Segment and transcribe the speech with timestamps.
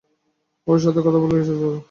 [0.67, 1.63] ওর সাথে কথা বলতে চেয়েছিল?